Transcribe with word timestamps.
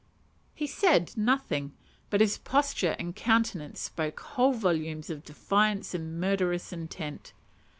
He 0.55 0.65
said 0.65 1.15
nothing, 1.15 1.73
but 2.09 2.21
his 2.21 2.39
posture 2.39 2.95
and 2.97 3.15
countenance 3.15 3.79
spoke 3.81 4.19
whole 4.19 4.51
volumes 4.53 5.11
of 5.11 5.23
defiance 5.23 5.93
and 5.93 6.19
murderous 6.19 6.73
intent. 6.73 7.33